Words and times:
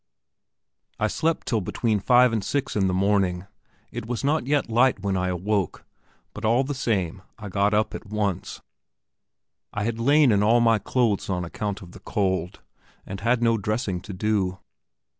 I 0.99 1.05
slept 1.05 1.45
till 1.45 1.61
between 1.61 1.99
five 1.99 2.33
and 2.33 2.43
six 2.43 2.75
in 2.75 2.87
the 2.87 2.93
morning 2.95 3.45
it 3.91 4.07
was 4.07 4.23
not 4.23 4.47
yet 4.47 4.67
light 4.67 5.01
when 5.01 5.15
I 5.15 5.27
awoke 5.27 5.85
but 6.33 6.43
all 6.43 6.63
the 6.63 6.73
same 6.73 7.21
I 7.37 7.49
got 7.49 7.75
up 7.75 7.93
at 7.93 8.07
once. 8.07 8.63
I 9.71 9.83
had 9.83 9.99
lain 9.99 10.31
in 10.31 10.41
all 10.41 10.59
my 10.59 10.79
clothes 10.79 11.29
on 11.29 11.45
account 11.45 11.83
of 11.83 11.91
the 11.91 11.99
cold, 11.99 12.61
and 13.05 13.19
had 13.19 13.43
no 13.43 13.59
dressing 13.59 14.01
to 14.01 14.11
do. 14.13 14.57